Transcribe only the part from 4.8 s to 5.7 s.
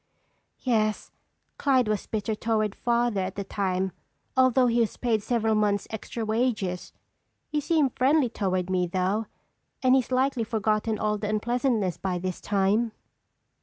paid several